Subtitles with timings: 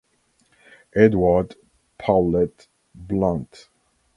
[0.95, 1.53] Edward
[1.99, 3.69] Powlett Blunt.